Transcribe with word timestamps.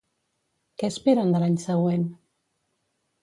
Què 0.83 0.89
esperen 0.93 1.35
de 1.35 1.43
l'any 1.43 1.59
següent? 1.65 2.09